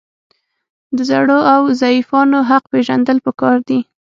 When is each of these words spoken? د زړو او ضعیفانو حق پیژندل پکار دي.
د 0.95 0.97
زړو 1.09 1.39
او 1.53 1.61
ضعیفانو 1.81 2.39
حق 2.49 2.63
پیژندل 2.73 3.17
پکار 3.25 3.57
دي. 3.67 3.79